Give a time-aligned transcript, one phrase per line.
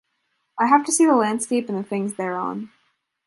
[0.57, 2.71] I have to see the landscape and the things thereon.